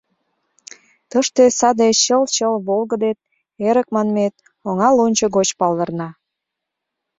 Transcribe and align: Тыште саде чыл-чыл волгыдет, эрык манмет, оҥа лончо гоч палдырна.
Тыште 1.11 1.43
саде 1.59 1.87
чыл-чыл 2.03 2.53
волгыдет, 2.67 3.17
эрык 3.67 3.87
манмет, 3.95 4.33
оҥа 4.67 4.89
лончо 4.97 5.25
гоч 5.35 5.49
палдырна. 5.59 6.09